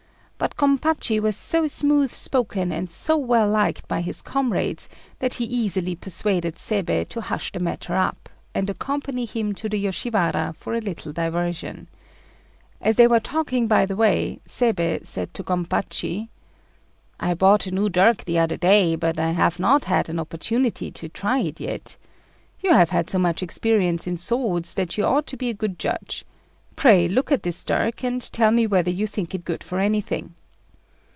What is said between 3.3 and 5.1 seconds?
liked by his comrades,